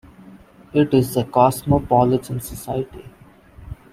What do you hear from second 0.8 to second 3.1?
is a cosmopolitan society.